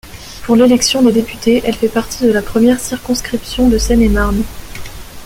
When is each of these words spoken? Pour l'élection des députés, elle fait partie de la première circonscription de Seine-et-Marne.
Pour 0.43 0.55
l'élection 0.55 1.03
des 1.03 1.11
députés, 1.11 1.61
elle 1.63 1.75
fait 1.75 1.87
partie 1.87 2.25
de 2.25 2.31
la 2.31 2.41
première 2.41 2.79
circonscription 2.79 3.69
de 3.69 3.77
Seine-et-Marne. 3.77 4.41